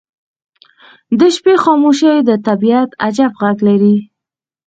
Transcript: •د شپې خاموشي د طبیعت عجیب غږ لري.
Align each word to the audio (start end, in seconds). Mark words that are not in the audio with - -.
•د 1.19 1.21
شپې 1.35 1.55
خاموشي 1.63 2.13
د 2.27 2.29
طبیعت 2.47 2.89
عجیب 3.05 3.31
غږ 3.41 3.57
لري. 3.67 3.95